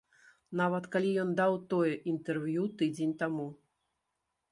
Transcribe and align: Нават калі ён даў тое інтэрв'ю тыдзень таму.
Нават 0.59 0.85
калі 0.95 1.11
ён 1.23 1.29
даў 1.39 1.53
тое 1.73 1.91
інтэрв'ю 2.13 2.63
тыдзень 2.79 3.13
таму. 3.21 3.47